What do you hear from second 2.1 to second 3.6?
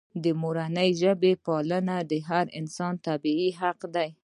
د هر انسان طبیعي